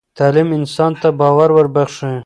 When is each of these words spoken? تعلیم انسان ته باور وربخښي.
تعلیم 0.17 0.49
انسان 0.59 0.91
ته 1.01 1.09
باور 1.19 1.49
وربخښي. 1.53 2.13